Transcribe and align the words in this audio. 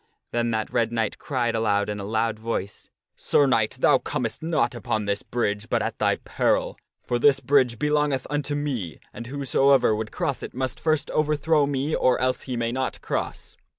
Then 0.31 0.49
that 0.49 0.73
Red 0.73 0.91
Knight 0.91 1.19
cried 1.19 1.55
out 1.55 1.87
in 1.87 1.99
a 1.99 2.03
loud 2.05 2.39
voice,' 2.39 2.89
Sir 3.15 3.45
Knight, 3.45 3.77
thou 3.81 3.99
comest 3.99 4.41
not 4.41 4.73
upon 4.73 5.05
this 5.05 5.21
bridge 5.21 5.69
but 5.69 5.83
at 5.83 5.99
thy 5.99 6.15
peril; 6.15 6.75
for 7.03 7.19
this 7.19 7.39
bridge 7.39 7.77
belongeth 7.77 8.25
unto 8.27 8.55
me, 8.55 8.99
and 9.13 9.27
whosoever 9.27 9.95
would 9.95 10.11
cross 10.11 10.41
it 10.41 10.55
must 10.55 10.79
first 10.79 11.11
overthrow 11.11 11.67
me 11.67 11.93
or 11.93 12.19
else 12.19 12.41
he 12.49 12.57
may 12.57 12.71
not 12.71 12.99
cross.' 13.01 13.57